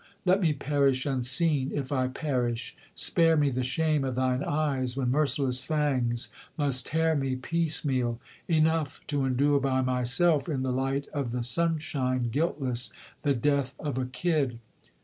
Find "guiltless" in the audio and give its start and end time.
12.31-12.91